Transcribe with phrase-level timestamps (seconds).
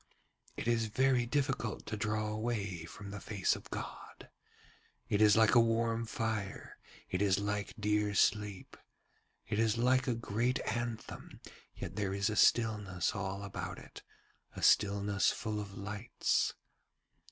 [0.57, 4.31] 'It is very difficult to draw away from the face of God
[5.07, 6.79] it is like a warm fire,
[7.11, 8.75] it is like dear sleep,
[9.45, 11.39] it is like a great anthem,
[11.75, 14.01] yet there is a stillness all about it,
[14.55, 16.55] a stillness full of lights.